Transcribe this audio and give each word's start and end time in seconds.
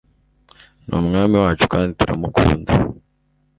Ni 0.85 0.93
umwami 1.01 1.35
wacu 1.43 1.65
kandi 1.73 1.91
turamukunda 1.99 2.71